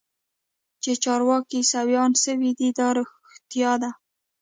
چې 0.83 0.91
چارواکي 1.03 1.55
عيسويان 1.63 2.11
سوي 2.23 2.51
دي 2.59 2.69
دا 2.77 2.87
رښتيا 2.97 3.71
ده. 3.81 3.91